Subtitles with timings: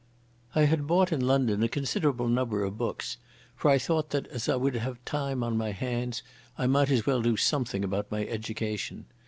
[0.55, 3.17] I had bought in London a considerable number of books,
[3.55, 6.23] for I thought that, as I would have time on my hands,
[6.57, 9.05] I might as well do something about my education.